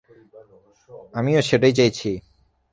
আমিও 1.13 1.41
সেটাই 1.41 1.73
চাইছি। 1.73 2.11